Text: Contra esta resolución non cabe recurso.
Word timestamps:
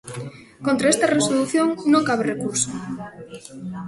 Contra 0.65 0.91
esta 0.93 1.11
resolución 1.17 1.67
non 1.91 2.05
cabe 2.09 2.23
recurso. 2.31 2.69